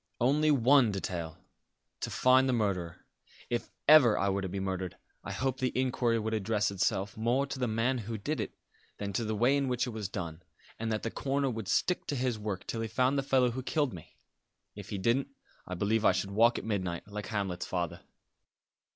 "Only 0.19 0.49
one 0.49 0.91
detail. 0.91 1.37
To 1.99 2.09
find 2.09 2.49
the 2.49 2.53
murderer. 2.53 3.05
If 3.51 3.69
ever 3.87 4.17
I 4.17 4.29
were 4.29 4.41
to 4.41 4.49
be 4.49 4.59
murdered 4.59 4.97
I 5.23 5.31
hope 5.31 5.59
the 5.59 5.71
inquiry 5.79 6.17
would 6.17 6.33
address 6.33 6.71
itself 6.71 7.15
more 7.15 7.45
to 7.45 7.59
the 7.59 7.67
man 7.67 7.99
who 7.99 8.17
did 8.17 8.39
it 8.39 8.55
than 8.97 9.13
to 9.13 9.23
the 9.23 9.35
way 9.35 9.55
in 9.55 9.67
which 9.67 9.85
it 9.85 9.91
was 9.91 10.09
done; 10.09 10.41
and 10.79 10.91
that 10.91 11.03
the 11.03 11.11
coroner 11.11 11.51
would 11.51 11.67
stick 11.67 12.07
to 12.07 12.15
his 12.15 12.39
work 12.39 12.65
till 12.65 12.81
he 12.81 12.87
found 12.87 13.15
the 13.15 13.21
fellow 13.21 13.51
who 13.51 13.61
killed 13.61 13.93
me. 13.93 14.17
If 14.73 14.89
he 14.89 14.97
didn't, 14.97 15.27
I 15.67 15.75
believe 15.75 16.03
I 16.03 16.13
should 16.13 16.31
walk 16.31 16.57
at 16.57 16.65
midnight, 16.65 17.07
like 17.07 17.27
Hamlet's 17.27 17.67
father." 17.67 17.99